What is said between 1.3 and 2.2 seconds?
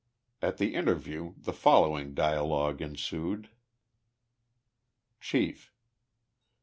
the following